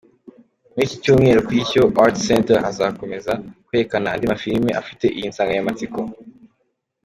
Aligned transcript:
Muri 0.71 0.83
iki 0.87 0.97
cyumweru 1.03 1.45
kuri 1.45 1.57
Ishyo 1.65 1.83
Arts 2.03 2.21
Center 2.29 2.57
hazakomeza 2.65 3.31
kwerekanwa 3.65 4.09
andi 4.13 4.25
mafilimi 4.31 4.69
afite 4.81 5.05
iyi 5.17 5.29
nsanganyamatsiko. 5.31 5.99